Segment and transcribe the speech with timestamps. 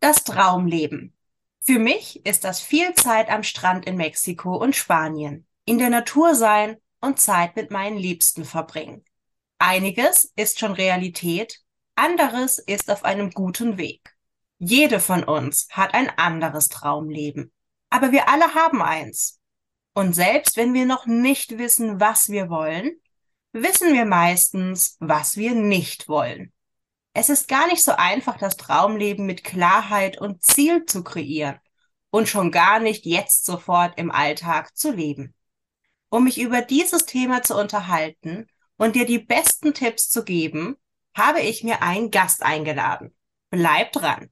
[0.00, 1.12] Das Traumleben.
[1.60, 6.36] Für mich ist das viel Zeit am Strand in Mexiko und Spanien, in der Natur
[6.36, 9.04] sein und Zeit mit meinen Liebsten verbringen.
[9.58, 11.60] Einiges ist schon Realität,
[11.96, 14.16] anderes ist auf einem guten Weg.
[14.58, 17.52] Jede von uns hat ein anderes Traumleben,
[17.90, 19.40] aber wir alle haben eins.
[19.94, 22.92] Und selbst wenn wir noch nicht wissen, was wir wollen,
[23.52, 26.52] wissen wir meistens, was wir nicht wollen.
[27.20, 31.58] Es ist gar nicht so einfach, das Traumleben mit Klarheit und Ziel zu kreieren
[32.10, 35.34] und schon gar nicht jetzt sofort im Alltag zu leben.
[36.10, 40.76] Um mich über dieses Thema zu unterhalten und dir die besten Tipps zu geben,
[41.12, 43.12] habe ich mir einen Gast eingeladen.
[43.50, 44.30] Bleib dran!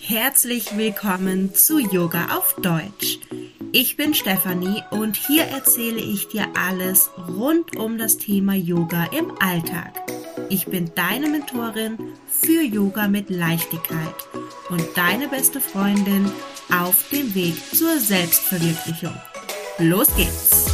[0.00, 3.18] Herzlich willkommen zu Yoga auf Deutsch.
[3.72, 9.40] Ich bin Stefanie und hier erzähle ich dir alles rund um das Thema Yoga im
[9.40, 9.92] Alltag.
[10.48, 11.96] Ich bin deine Mentorin
[12.26, 14.14] für Yoga mit Leichtigkeit
[14.70, 16.32] und deine beste Freundin
[16.72, 19.14] auf dem Weg zur Selbstverwirklichung.
[19.78, 20.66] Los geht's!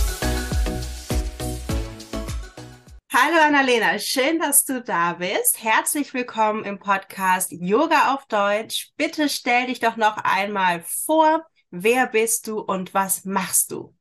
[3.13, 5.63] Hallo Annalena, schön, dass du da bist.
[5.63, 8.93] Herzlich willkommen im Podcast Yoga auf Deutsch.
[8.97, 13.95] Bitte stell dich doch noch einmal vor Wer bist du und was machst du?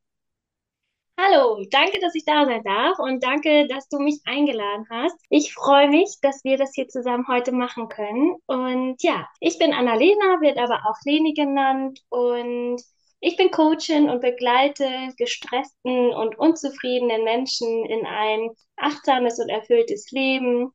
[1.17, 5.15] Hallo, danke, dass ich da sein darf und danke, dass du mich eingeladen hast.
[5.29, 8.35] Ich freue mich, dass wir das hier zusammen heute machen können.
[8.47, 12.81] Und ja, ich bin Annalena, wird aber auch Leni genannt und
[13.21, 20.73] ich bin Coachin und begleite gestressten und unzufriedenen Menschen in ein achtsames und erfülltes Leben.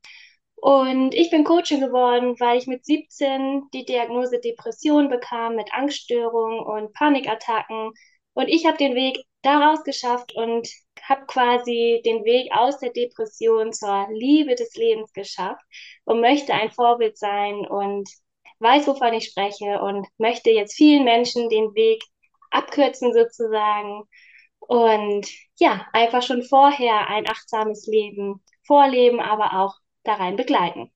[0.61, 6.59] Und ich bin Coachin geworden, weil ich mit 17 die Diagnose Depression bekam mit Angststörungen
[6.59, 7.91] und Panikattacken.
[8.33, 10.69] Und ich habe den Weg daraus geschafft und
[11.01, 15.65] habe quasi den Weg aus der Depression zur Liebe des Lebens geschafft
[16.05, 18.07] und möchte ein Vorbild sein und
[18.59, 22.03] weiß, wovon ich spreche und möchte jetzt vielen Menschen den Weg
[22.51, 24.03] abkürzen sozusagen
[24.59, 25.27] und
[25.57, 30.91] ja, einfach schon vorher ein achtsames Leben vorleben, aber auch da rein begleiten.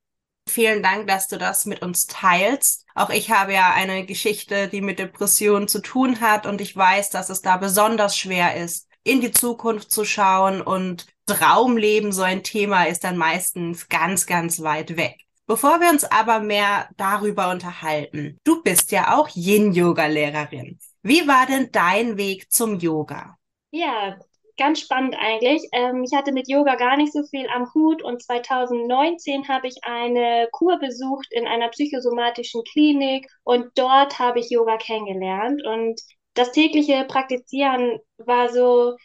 [0.48, 2.86] Vielen Dank, dass du das mit uns teilst.
[2.94, 7.10] Auch ich habe ja eine Geschichte, die mit Depressionen zu tun hat und ich weiß,
[7.10, 12.44] dass es da besonders schwer ist, in die Zukunft zu schauen und Traumleben so ein
[12.44, 15.18] Thema ist dann meistens ganz, ganz weit weg.
[15.48, 20.80] Bevor wir uns aber mehr darüber unterhalten, du bist ja auch Yin-Yoga-Lehrerin.
[21.02, 23.38] Wie war denn dein Weg zum Yoga?
[23.72, 24.18] Ja,
[24.58, 25.68] ganz spannend eigentlich.
[25.74, 29.78] Ähm, ich hatte mit Yoga gar nicht so viel am Hut und 2019 habe ich
[29.84, 36.00] eine Kur besucht in einer psychosomatischen Klinik und dort habe ich Yoga kennengelernt und
[36.34, 38.96] das tägliche Praktizieren war so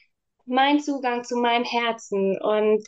[0.47, 2.87] mein Zugang zu meinem Herzen und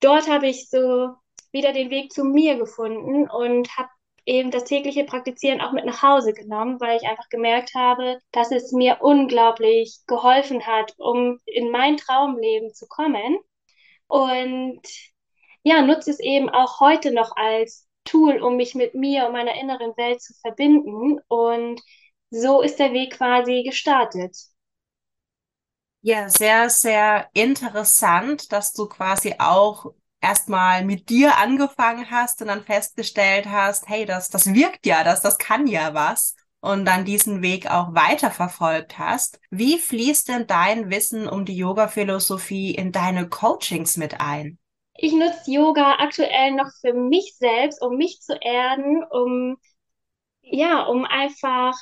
[0.00, 1.10] dort habe ich so
[1.52, 3.88] wieder den Weg zu mir gefunden und habe
[4.26, 8.50] eben das tägliche Praktizieren auch mit nach Hause genommen, weil ich einfach gemerkt habe, dass
[8.52, 13.38] es mir unglaublich geholfen hat, um in mein Traumleben zu kommen.
[14.08, 14.80] Und
[15.62, 19.54] ja, nutze es eben auch heute noch als Tool, um mich mit mir und meiner
[19.54, 21.20] inneren Welt zu verbinden.
[21.28, 21.80] Und
[22.30, 24.36] so ist der Weg quasi gestartet.
[26.02, 32.64] Ja, sehr, sehr interessant, dass du quasi auch erstmal mit dir angefangen hast und dann
[32.64, 37.42] festgestellt hast, hey, das, das wirkt ja, das, das kann ja was und dann diesen
[37.42, 39.38] Weg auch weiterverfolgt hast.
[39.50, 44.58] Wie fließt denn dein Wissen um die Yoga-Philosophie in deine Coachings mit ein?
[44.96, 49.56] Ich nutze Yoga aktuell noch für mich selbst, um mich zu erden, um
[50.40, 51.74] ja, um einfach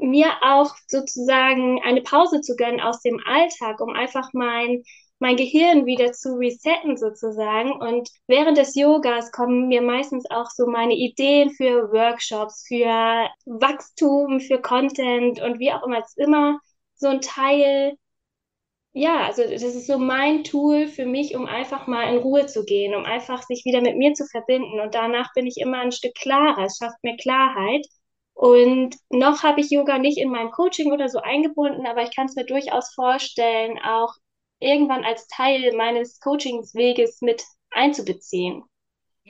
[0.00, 4.82] mir auch sozusagen eine Pause zu gönnen aus dem Alltag, um einfach mein
[5.18, 7.72] mein Gehirn wieder zu resetten sozusagen.
[7.72, 14.40] Und während des Yogas kommen mir meistens auch so meine Ideen für Workshops, für Wachstum,
[14.40, 15.98] für Content und wie auch immer.
[15.98, 16.58] Es ist immer
[16.96, 17.96] so ein Teil,
[18.92, 22.64] ja, also das ist so mein Tool für mich, um einfach mal in Ruhe zu
[22.64, 24.80] gehen, um einfach sich wieder mit mir zu verbinden.
[24.80, 26.64] Und danach bin ich immer ein Stück klarer.
[26.64, 27.86] Es schafft mir Klarheit.
[28.34, 32.26] Und noch habe ich Yoga nicht in meinem Coaching oder so eingebunden, aber ich kann
[32.26, 34.14] es mir durchaus vorstellen, auch
[34.60, 38.64] irgendwann als Teil meines Coachingsweges mit einzubeziehen.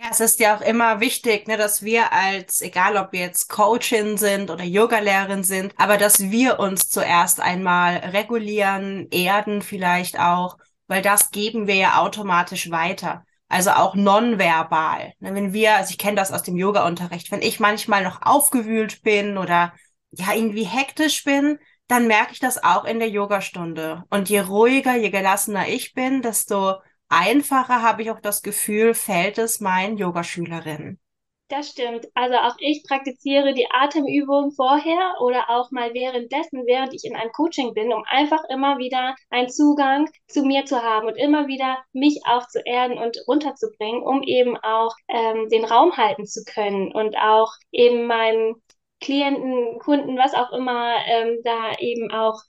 [0.00, 3.48] Ja, es ist ja auch immer wichtig, ne, dass wir als, egal ob wir jetzt
[3.48, 10.56] Coachin sind oder Yogalehrerin sind, aber dass wir uns zuerst einmal regulieren, erden vielleicht auch,
[10.86, 13.24] weil das geben wir ja automatisch weiter.
[13.48, 15.14] Also auch nonverbal.
[15.18, 19.02] Ne, wenn wir, also ich kenne das aus dem Yoga-Unterricht, wenn ich manchmal noch aufgewühlt
[19.02, 19.72] bin oder
[20.12, 21.58] ja irgendwie hektisch bin,
[21.88, 24.04] dann merke ich das auch in der Yogastunde.
[24.10, 26.74] Und je ruhiger, je gelassener ich bin, desto
[27.08, 31.00] einfacher habe ich auch das Gefühl, fällt es meinen Yogaschülerinnen.
[31.48, 32.06] Das stimmt.
[32.12, 37.32] Also auch ich praktiziere die Atemübung vorher oder auch mal währenddessen, während ich in einem
[37.32, 41.78] Coaching bin, um einfach immer wieder einen Zugang zu mir zu haben und immer wieder
[41.94, 46.92] mich auch zu erden und runterzubringen, um eben auch ähm, den Raum halten zu können
[46.92, 48.60] und auch eben meinem
[49.00, 52.42] Klienten, Kunden, was auch immer, ähm, da eben auch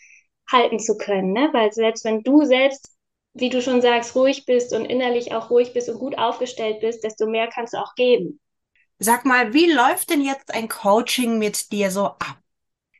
[0.50, 1.34] halten zu können.
[1.34, 1.50] Ne?
[1.54, 3.00] Weil selbst wenn du selbst
[3.34, 7.04] wie du schon sagst, ruhig bist und innerlich auch ruhig bist und gut aufgestellt bist,
[7.04, 8.40] desto mehr kannst du auch geben.
[9.00, 12.38] Sag mal, wie läuft denn jetzt ein Coaching mit dir so ab?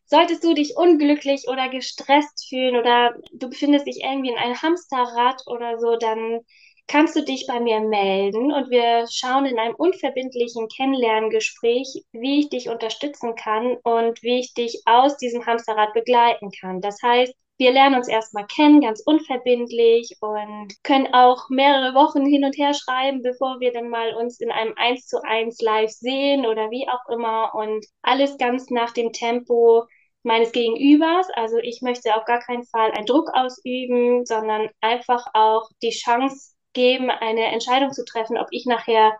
[0.06, 5.44] Solltest du dich unglücklich oder gestresst fühlen oder du befindest dich irgendwie in einem Hamsterrad
[5.46, 6.40] oder so, dann
[6.90, 12.50] kannst du dich bei mir melden und wir schauen in einem unverbindlichen Kennenlerngespräch, wie ich
[12.50, 16.82] dich unterstützen kann und wie ich dich aus diesem Hamsterrad begleiten kann.
[16.82, 22.44] Das heißt, wir lernen uns erstmal kennen, ganz unverbindlich und können auch mehrere Wochen hin
[22.44, 26.46] und her schreiben, bevor wir dann mal uns in einem 1 zu 1 live sehen
[26.48, 29.86] oder wie auch immer und alles ganz nach dem Tempo
[30.24, 31.28] meines Gegenübers.
[31.36, 36.56] Also ich möchte auf gar keinen Fall einen Druck ausüben, sondern einfach auch die Chance
[36.74, 39.18] geben, eine Entscheidung zu treffen, ob ich nachher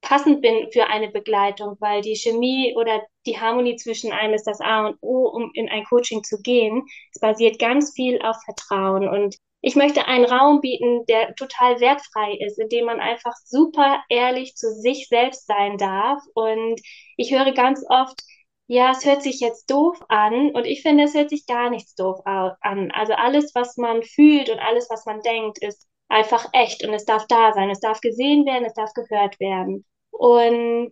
[0.00, 4.60] passend bin für eine Begleitung, weil die Chemie oder die Harmonie zwischen einem ist das
[4.60, 6.84] A und O, um in ein Coaching zu gehen.
[7.14, 12.32] Es basiert ganz viel auf Vertrauen und ich möchte einen Raum bieten, der total wertfrei
[12.34, 16.20] ist, in dem man einfach super ehrlich zu sich selbst sein darf.
[16.34, 16.80] Und
[17.16, 18.20] ich höre ganz oft,
[18.66, 21.94] ja, es hört sich jetzt doof an und ich finde, es hört sich gar nichts
[21.94, 22.90] doof an.
[22.92, 27.04] Also alles, was man fühlt und alles, was man denkt, ist einfach echt und es
[27.04, 29.84] darf da sein, es darf gesehen werden, es darf gehört werden.
[30.10, 30.90] Und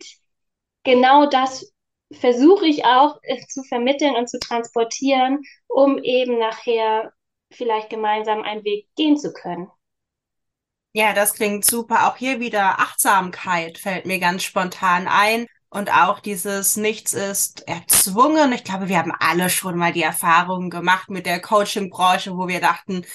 [0.83, 1.73] genau das
[2.11, 7.13] versuche ich auch äh, zu vermitteln und zu transportieren, um eben nachher
[7.53, 9.69] vielleicht gemeinsam einen Weg gehen zu können.
[10.93, 12.09] Ja, das klingt super.
[12.09, 15.47] Auch hier wieder Achtsamkeit fällt mir ganz spontan ein.
[15.69, 18.53] Und auch dieses Nichts ist erzwungen.
[18.53, 22.61] Ich glaube, wir haben alle schon mal die Erfahrungen gemacht mit der Coaching-Branche, wo wir
[22.61, 23.07] dachten,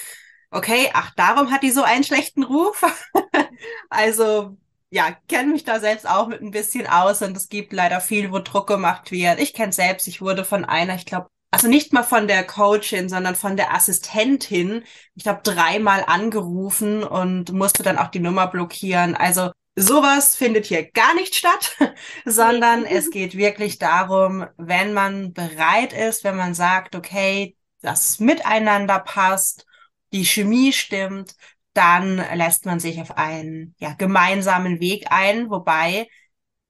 [0.51, 2.83] okay, ach, darum hat die so einen schlechten Ruf.
[3.89, 4.57] also
[4.89, 8.31] ja, kenne mich da selbst auch mit ein bisschen aus und es gibt leider viel,
[8.31, 9.39] wo Druck gemacht wird.
[9.39, 13.09] Ich kenne selbst, ich wurde von einer, ich glaube, also nicht mal von der Coachin,
[13.09, 14.83] sondern von der Assistentin,
[15.15, 19.15] ich glaube, dreimal angerufen und musste dann auch die Nummer blockieren.
[19.15, 21.75] Also sowas findet hier gar nicht statt,
[22.25, 28.99] sondern es geht wirklich darum, wenn man bereit ist, wenn man sagt, okay, das Miteinander
[28.99, 29.65] passt,
[30.13, 31.35] die Chemie stimmt,
[31.73, 36.07] dann lässt man sich auf einen ja, gemeinsamen Weg ein, wobei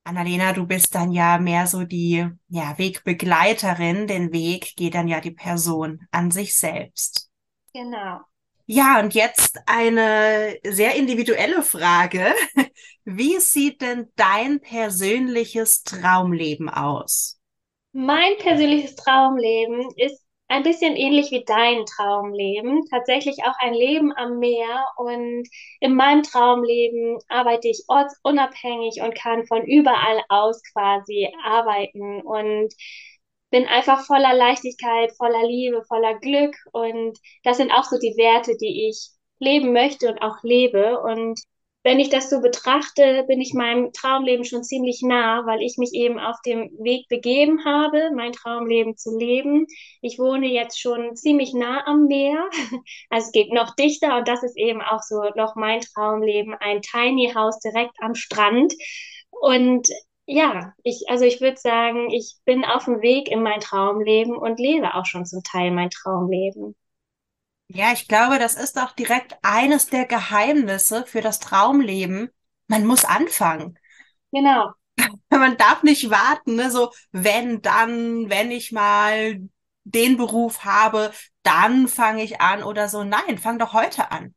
[0.05, 4.05] Annalena, du bist dann ja mehr so die ja, Wegbegleiterin.
[4.05, 7.31] Den Weg geht dann ja die Person an sich selbst.
[7.73, 8.19] Genau.
[8.67, 12.33] Ja, und jetzt eine sehr individuelle Frage.
[13.03, 17.39] Wie sieht denn dein persönliches Traumleben aus?
[17.91, 22.85] Mein persönliches Traumleben ist ein bisschen ähnlich wie dein Traumleben.
[22.89, 24.85] Tatsächlich auch ein Leben am Meer.
[24.97, 25.47] Und
[25.79, 32.73] in meinem Traumleben arbeite ich ortsunabhängig und kann von überall aus quasi arbeiten und
[33.49, 36.55] bin einfach voller Leichtigkeit, voller Liebe, voller Glück.
[36.73, 39.09] Und das sind auch so die Werte, die ich
[39.39, 40.99] leben möchte und auch lebe.
[41.01, 41.39] Und
[41.85, 45.93] wenn ich das so betrachte, bin ich meinem Traumleben schon ziemlich nah, weil ich mich
[45.93, 49.67] eben auf dem Weg begeben habe, mein Traumleben zu leben.
[50.01, 52.49] Ich wohne jetzt schon ziemlich nah am Meer,
[53.11, 56.81] also es geht noch dichter und das ist eben auch so noch mein Traumleben, ein
[56.81, 58.73] Tiny House direkt am Strand.
[59.29, 59.87] Und
[60.25, 64.59] ja, ich, also ich würde sagen, ich bin auf dem Weg in mein Traumleben und
[64.59, 66.75] lebe auch schon zum Teil mein Traumleben.
[67.67, 72.29] Ja, ich glaube, das ist auch direkt eines der Geheimnisse für das Traumleben.
[72.67, 73.77] Man muss anfangen.
[74.31, 74.73] Genau.
[75.29, 76.71] Man darf nicht warten, ne?
[76.71, 79.41] so wenn dann, wenn ich mal
[79.83, 81.11] den Beruf habe,
[81.43, 83.03] dann fange ich an oder so.
[83.03, 84.33] Nein, fang doch heute an.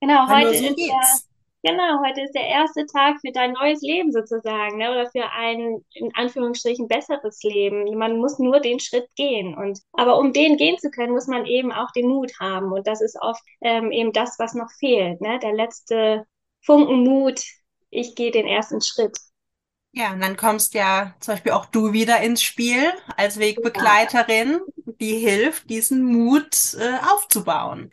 [0.00, 1.28] Genau, Weil heute so ist geht's.
[1.64, 4.90] Genau, heute ist der erste Tag für dein neues Leben sozusagen, ne?
[4.90, 7.96] oder für ein, in Anführungsstrichen, besseres Leben.
[7.96, 9.54] Man muss nur den Schritt gehen.
[9.54, 12.72] Und, aber um den gehen zu können, muss man eben auch den Mut haben.
[12.72, 15.20] Und das ist oft ähm, eben das, was noch fehlt.
[15.20, 15.38] Ne?
[15.38, 16.26] Der letzte
[16.64, 17.40] Funken Mut,
[17.90, 19.16] ich gehe den ersten Schritt.
[19.92, 24.60] Ja, und dann kommst ja zum Beispiel auch du wieder ins Spiel als Wegbegleiterin,
[25.00, 27.92] die hilft, diesen Mut äh, aufzubauen.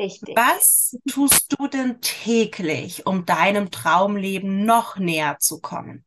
[0.00, 0.34] Richtig.
[0.34, 6.06] Was tust du denn täglich, um deinem Traumleben noch näher zu kommen?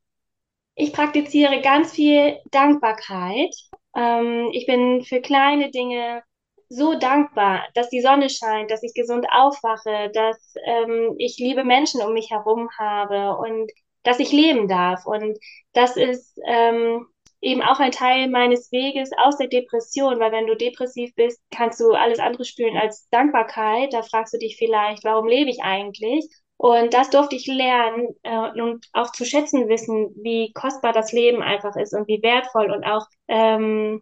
[0.75, 3.53] Ich praktiziere ganz viel Dankbarkeit.
[3.95, 6.23] Ähm, ich bin für kleine Dinge
[6.69, 12.01] so dankbar, dass die Sonne scheint, dass ich gesund aufwache, dass ähm, ich liebe Menschen
[12.01, 13.71] um mich herum habe und
[14.01, 15.05] dass ich leben darf.
[15.05, 15.37] Und
[15.73, 17.05] das ist ähm,
[17.43, 21.79] eben auch ein Teil meines Weges aus der Depression, weil wenn du depressiv bist, kannst
[21.79, 23.93] du alles andere spüren als Dankbarkeit.
[23.93, 26.27] Da fragst du dich vielleicht, warum lebe ich eigentlich?
[26.57, 31.41] Und das durfte ich lernen äh, und auch zu schätzen wissen, wie kostbar das Leben
[31.41, 34.01] einfach ist und wie wertvoll und auch ähm,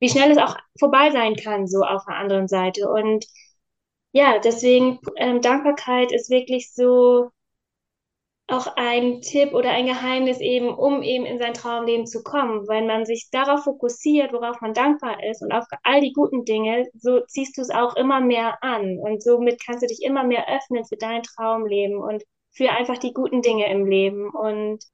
[0.00, 2.90] wie schnell es auch vorbei sein kann, so auf der anderen Seite.
[2.90, 3.26] Und
[4.12, 7.30] ja, deswegen ähm, Dankbarkeit ist wirklich so
[8.48, 12.68] auch ein Tipp oder ein Geheimnis eben, um eben in sein Traumleben zu kommen.
[12.68, 16.88] Wenn man sich darauf fokussiert, worauf man dankbar ist und auf all die guten Dinge,
[16.94, 20.48] so ziehst du es auch immer mehr an und somit kannst du dich immer mehr
[20.48, 22.22] öffnen für dein Traumleben und
[22.52, 24.30] für einfach die guten Dinge im Leben.
[24.30, 24.84] Und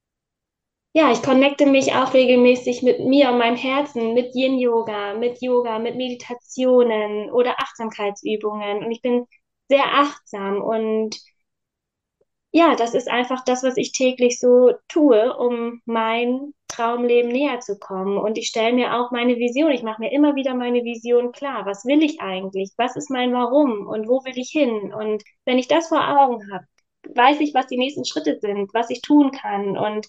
[0.95, 5.79] ja, ich connecte mich auch regelmäßig mit mir und meinem Herzen, mit Yin-Yoga, mit Yoga,
[5.79, 8.85] mit Meditationen oder Achtsamkeitsübungen.
[8.85, 9.27] Und ich bin
[9.69, 11.19] sehr achtsam und
[12.53, 17.79] ja, das ist einfach das, was ich täglich so tue, um mein Traumleben näher zu
[17.79, 18.19] kommen.
[18.19, 21.65] Und ich stelle mir auch meine Vision, ich mache mir immer wieder meine Vision klar.
[21.67, 22.73] Was will ich eigentlich?
[22.77, 23.87] Was ist mein Warum?
[23.87, 24.93] Und wo will ich hin?
[24.93, 26.67] Und wenn ich das vor Augen habe,
[27.15, 29.77] weiß ich, was die nächsten Schritte sind, was ich tun kann.
[29.79, 30.07] Und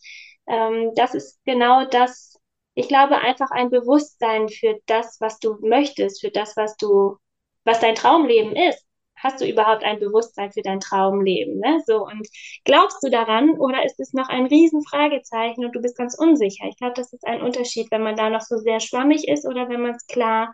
[0.48, 2.38] ähm, das ist genau das,
[2.76, 7.18] ich glaube, einfach ein Bewusstsein für das, was du möchtest, für das, was du,
[7.64, 8.83] was dein Traumleben ist
[9.24, 11.60] hast du überhaupt ein Bewusstsein für dein Traumleben?
[11.60, 11.82] Ne?
[11.88, 12.28] So, und
[12.66, 16.66] glaubst du daran oder ist es noch ein Riesenfragezeichen und du bist ganz unsicher?
[16.68, 19.70] Ich glaube, das ist ein Unterschied, wenn man da noch so sehr schwammig ist oder
[19.70, 20.54] wenn man es klar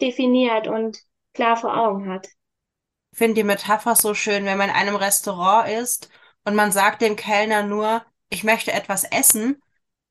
[0.00, 0.98] definiert und
[1.34, 2.28] klar vor Augen hat.
[3.12, 6.10] Ich finde die Metapher so schön, wenn man in einem Restaurant ist
[6.44, 9.60] und man sagt dem Kellner nur, ich möchte etwas essen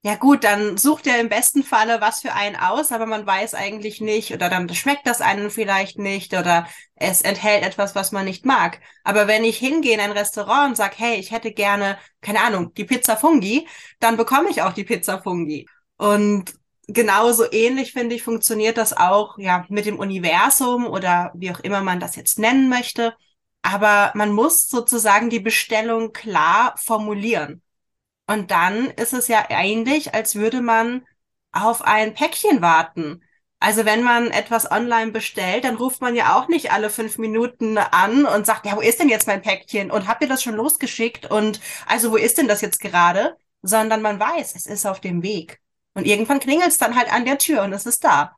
[0.06, 3.56] ja gut, dann sucht er im besten Falle was für einen aus, aber man weiß
[3.56, 8.26] eigentlich nicht oder dann schmeckt das einen vielleicht nicht oder es enthält etwas, was man
[8.26, 8.80] nicht mag.
[9.04, 12.72] Aber wenn ich hingehe in ein Restaurant und sage, hey, ich hätte gerne, keine Ahnung,
[12.76, 13.68] die Pizza Fungi,
[14.00, 15.68] dann bekomme ich auch die Pizza Fungi.
[15.98, 16.54] Und
[16.88, 21.82] genauso ähnlich, finde ich, funktioniert das auch ja mit dem Universum oder wie auch immer
[21.82, 23.16] man das jetzt nennen möchte.
[23.64, 27.64] Aber man muss sozusagen die Bestellung klar formulieren.
[28.28, 31.06] Und dann ist es ja ähnlich, als würde man
[31.52, 33.22] auf ein Päckchen warten.
[33.60, 37.78] Also wenn man etwas online bestellt, dann ruft man ja auch nicht alle fünf Minuten
[37.78, 39.92] an und sagt, ja, wo ist denn jetzt mein Päckchen?
[39.92, 41.30] Und habt ihr das schon losgeschickt?
[41.32, 43.38] Und also wo ist denn das jetzt gerade?
[43.62, 45.62] Sondern man weiß, es ist auf dem Weg.
[45.94, 48.36] Und irgendwann klingelt es dann halt an der Tür und es ist da.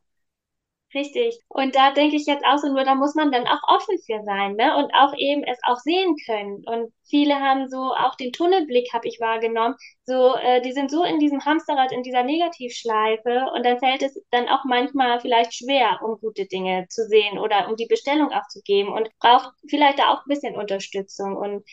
[0.94, 1.38] Richtig.
[1.48, 4.22] Und da denke ich jetzt auch so, nur da muss man dann auch offen für
[4.24, 4.74] sein, ne?
[4.78, 6.64] Und auch eben es auch sehen können.
[6.66, 9.74] Und viele haben so auch den Tunnelblick, habe ich wahrgenommen.
[10.06, 14.18] So, äh, die sind so in diesem Hamsterrad, in dieser Negativschleife und dann fällt es
[14.30, 18.48] dann auch manchmal vielleicht schwer, um gute Dinge zu sehen oder um die Bestellung auch
[18.48, 21.36] zu geben und braucht vielleicht da auch ein bisschen Unterstützung.
[21.36, 21.64] Und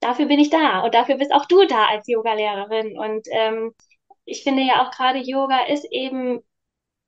[0.00, 2.98] dafür bin ich da und dafür bist auch du da als Yogalehrerin.
[2.98, 3.74] Und ähm,
[4.24, 6.40] ich finde ja auch gerade Yoga ist eben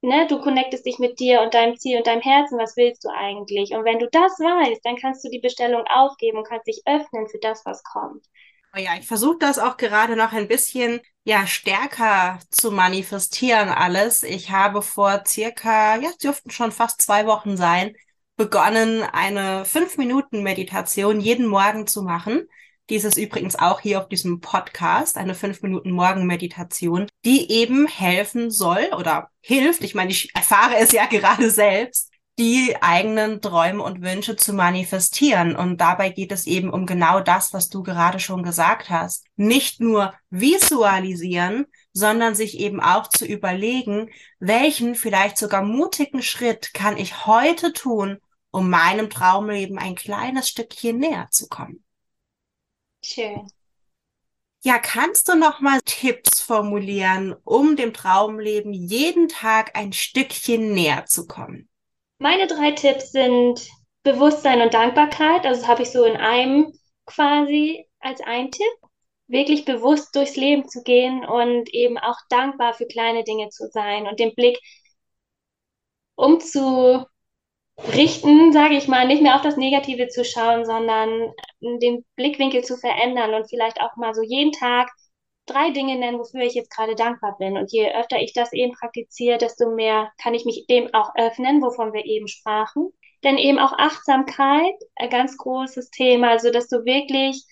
[0.02, 3.08] ne, du connectest dich mit dir und deinem Ziel und deinem Herzen, was willst du
[3.10, 3.72] eigentlich?
[3.72, 7.28] Und wenn du das weißt, dann kannst du die Bestellung aufgeben und kannst dich öffnen
[7.28, 8.24] für das, was kommt.
[8.74, 14.22] Oh ja, ich versuche das auch gerade noch ein bisschen ja stärker zu manifestieren alles.
[14.22, 17.96] Ich habe vor circa, ja, dürften schon fast zwei Wochen sein,
[18.36, 22.46] begonnen, eine fünf Minuten Meditation jeden Morgen zu machen.
[22.90, 29.30] Dies ist übrigens auch hier auf diesem Podcast, eine 5-Minuten-Morgen-Meditation, die eben helfen soll oder
[29.40, 34.54] hilft, ich meine, ich erfahre es ja gerade selbst, die eigenen Träume und Wünsche zu
[34.54, 35.54] manifestieren.
[35.54, 39.24] Und dabei geht es eben um genau das, was du gerade schon gesagt hast.
[39.36, 46.96] Nicht nur visualisieren, sondern sich eben auch zu überlegen, welchen vielleicht sogar mutigen Schritt kann
[46.96, 48.18] ich heute tun,
[48.50, 51.84] um meinem Traumleben ein kleines Stückchen näher zu kommen.
[53.02, 53.46] Schön.
[54.62, 61.06] Ja, kannst du noch mal Tipps formulieren, um dem Traumleben jeden Tag ein Stückchen näher
[61.06, 61.68] zu kommen?
[62.18, 63.66] Meine drei Tipps sind
[64.02, 65.46] Bewusstsein und Dankbarkeit.
[65.46, 66.72] Also das habe ich so in einem
[67.06, 68.66] quasi als ein Tipp.
[69.28, 74.06] Wirklich bewusst durchs Leben zu gehen und eben auch dankbar für kleine Dinge zu sein
[74.08, 74.58] und den Blick
[76.16, 77.06] umzu
[77.88, 82.76] richten, sage ich mal, nicht mehr auf das Negative zu schauen, sondern den Blickwinkel zu
[82.76, 84.90] verändern und vielleicht auch mal so jeden Tag
[85.46, 87.56] drei Dinge nennen, wofür ich jetzt gerade dankbar bin.
[87.56, 91.62] Und je öfter ich das eben praktiziere, desto mehr kann ich mich dem auch öffnen,
[91.62, 92.92] wovon wir eben sprachen.
[93.24, 97.44] Denn eben auch Achtsamkeit, ein ganz großes Thema, also dass du wirklich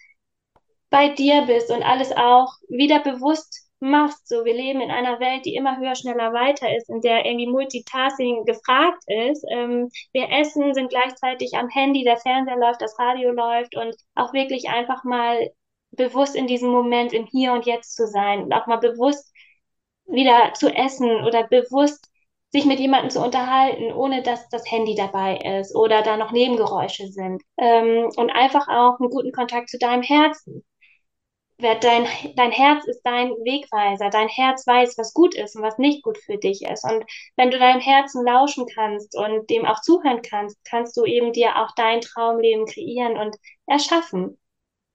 [0.91, 4.29] bei dir bist und alles auch wieder bewusst machst.
[4.29, 7.47] So, wir leben in einer Welt, die immer höher, schneller, weiter ist, in der irgendwie
[7.47, 9.45] Multitasking gefragt ist.
[9.51, 14.33] Ähm, wir essen, sind gleichzeitig am Handy, der Fernseher läuft, das Radio läuft und auch
[14.33, 15.51] wirklich einfach mal
[15.93, 19.33] bewusst in diesem Moment im Hier und Jetzt zu sein und auch mal bewusst
[20.07, 22.11] wieder zu essen oder bewusst
[22.51, 27.09] sich mit jemandem zu unterhalten, ohne dass das Handy dabei ist oder da noch Nebengeräusche
[27.09, 27.43] sind.
[27.59, 30.65] Ähm, und einfach auch einen guten Kontakt zu deinem Herzen.
[31.61, 34.11] Dein, dein Herz ist dein Wegweiser.
[34.11, 36.85] Dein Herz weiß, was gut ist und was nicht gut für dich ist.
[36.85, 37.05] Und
[37.37, 41.57] wenn du deinem Herzen lauschen kannst und dem auch zuhören kannst, kannst du eben dir
[41.57, 43.37] auch dein Traumleben kreieren und
[43.67, 44.38] erschaffen.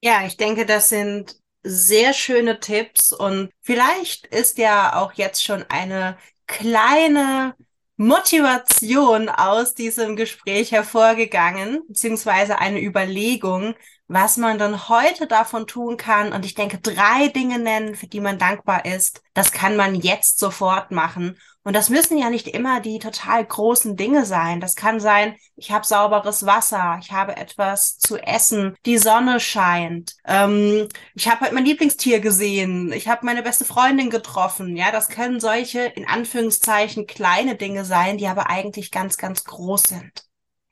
[0.01, 5.63] Ja, ich denke, das sind sehr schöne Tipps und vielleicht ist ja auch jetzt schon
[5.69, 7.55] eine kleine
[7.95, 13.75] Motivation aus diesem Gespräch hervorgegangen, beziehungsweise eine Überlegung,
[14.13, 16.33] was man dann heute davon tun kann.
[16.33, 19.21] Und ich denke, drei Dinge nennen, für die man dankbar ist.
[19.33, 21.37] Das kann man jetzt sofort machen.
[21.63, 24.59] Und das müssen ja nicht immer die total großen Dinge sein.
[24.59, 30.13] Das kann sein, ich habe sauberes Wasser, ich habe etwas zu essen, die Sonne scheint,
[30.25, 34.75] ähm, ich habe halt mein Lieblingstier gesehen, ich habe meine beste Freundin getroffen.
[34.75, 39.83] Ja, das können solche in Anführungszeichen kleine Dinge sein, die aber eigentlich ganz, ganz groß
[39.83, 40.11] sind.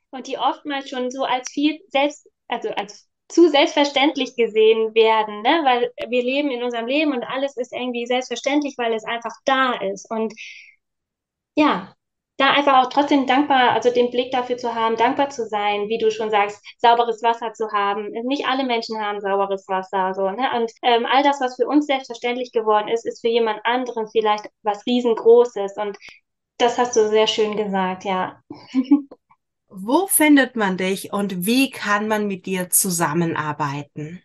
[0.10, 5.62] Und die oftmals schon so als viel selbst, also als zu selbstverständlich gesehen werden, ne?
[5.64, 9.74] weil wir leben in unserem Leben und alles ist irgendwie selbstverständlich, weil es einfach da
[9.74, 10.10] ist.
[10.12, 10.34] Und
[11.56, 11.96] ja,
[12.38, 16.00] da einfach auch trotzdem dankbar, also den Blick dafür zu haben, dankbar zu sein, wie
[16.00, 18.10] du schon sagst, sauberes Wasser zu haben.
[18.26, 20.50] Nicht alle Menschen haben sauberes Wasser, so, ne?
[20.56, 24.50] Und ähm, all das, was für uns selbstverständlich geworden ist, ist für jemand anderen vielleicht
[24.64, 25.78] was riesengroßes.
[25.78, 25.98] Und
[26.58, 28.42] das hast du sehr schön gesagt, ja.
[29.74, 34.22] Wo findet man dich und wie kann man mit dir zusammenarbeiten?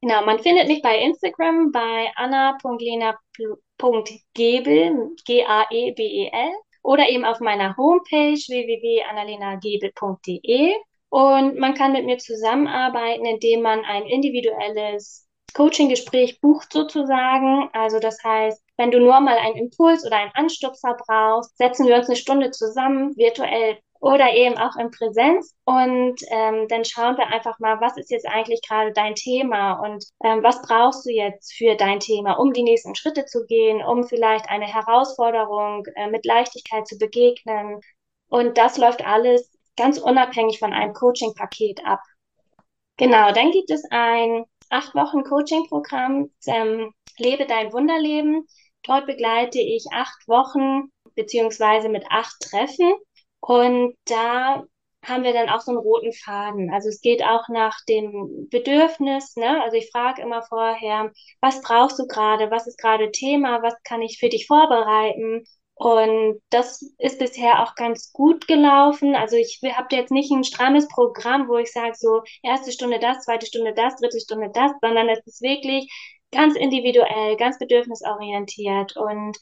[0.00, 6.52] Genau, man findet mich bei Instagram bei anna.lena.gebel, G-A-E-B-E-L,
[6.82, 10.74] oder eben auf meiner Homepage www.annalenagebel.de.
[11.10, 17.68] Und man kann mit mir zusammenarbeiten, indem man ein individuelles Coaching-Gespräch bucht sozusagen.
[17.74, 21.96] Also das heißt, wenn du nur mal einen Impuls oder einen Anstupser brauchst, setzen wir
[21.96, 25.54] uns eine Stunde zusammen, virtuell oder eben auch in Präsenz.
[25.64, 30.04] Und ähm, dann schauen wir einfach mal, was ist jetzt eigentlich gerade dein Thema und
[30.24, 34.02] ähm, was brauchst du jetzt für dein Thema, um die nächsten Schritte zu gehen, um
[34.02, 37.80] vielleicht eine Herausforderung äh, mit Leichtigkeit zu begegnen.
[38.28, 42.00] Und das läuft alles ganz unabhängig von einem Coaching-Paket ab.
[42.96, 48.48] Genau, dann gibt es ein acht Wochen Coaching-Programm, ähm, Lebe dein Wunderleben.
[48.82, 52.94] Dort begleite ich acht Wochen beziehungsweise mit acht Treffen
[53.42, 54.62] und da
[55.04, 56.72] haben wir dann auch so einen roten Faden.
[56.72, 59.60] Also es geht auch nach dem Bedürfnis, ne?
[59.62, 62.52] Also ich frage immer vorher, was brauchst du gerade?
[62.52, 63.62] Was ist gerade Thema?
[63.62, 65.44] Was kann ich für dich vorbereiten?
[65.74, 69.16] Und das ist bisher auch ganz gut gelaufen.
[69.16, 73.24] Also ich habe jetzt nicht ein strammes Programm, wo ich sage, so erste Stunde das,
[73.24, 75.90] zweite Stunde das, dritte Stunde das, sondern es ist wirklich
[76.30, 78.96] ganz individuell, ganz bedürfnisorientiert.
[78.96, 79.36] Und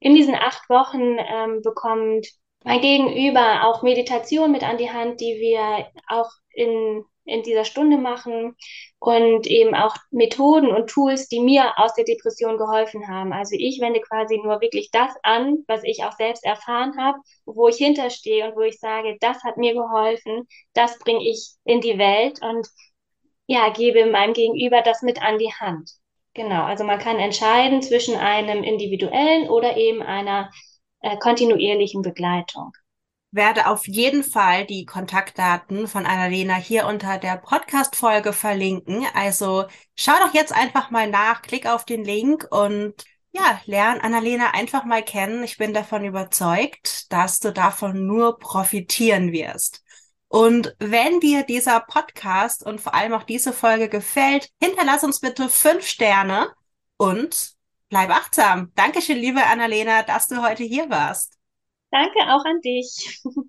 [0.00, 2.26] in diesen acht Wochen ähm, bekommt
[2.64, 7.96] mein Gegenüber auch Meditation mit an die Hand, die wir auch in, in dieser Stunde
[7.96, 8.56] machen
[8.98, 13.32] und eben auch Methoden und Tools, die mir aus der Depression geholfen haben.
[13.32, 17.68] Also ich wende quasi nur wirklich das an, was ich auch selbst erfahren habe, wo
[17.68, 21.98] ich hinterstehe und wo ich sage, das hat mir geholfen, das bringe ich in die
[21.98, 22.68] Welt und
[23.46, 25.90] ja, gebe meinem Gegenüber das mit an die Hand.
[26.34, 30.50] Genau, also man kann entscheiden zwischen einem individuellen oder eben einer
[31.00, 32.72] äh, kontinuierlichen Begleitung.
[33.32, 39.06] Werde auf jeden Fall die Kontaktdaten von Annalena hier unter der Podcast-Folge verlinken.
[39.14, 42.94] Also schau doch jetzt einfach mal nach, klick auf den Link und
[43.32, 45.44] ja, lern Annalena einfach mal kennen.
[45.44, 49.84] Ich bin davon überzeugt, dass du davon nur profitieren wirst.
[50.26, 55.48] Und wenn dir dieser Podcast und vor allem auch diese Folge gefällt, hinterlass uns bitte
[55.48, 56.52] fünf Sterne
[56.96, 57.54] und
[57.90, 58.72] Bleib achtsam.
[58.76, 61.36] Dankeschön, liebe Annalena, dass du heute hier warst.
[61.90, 63.20] Danke auch an dich.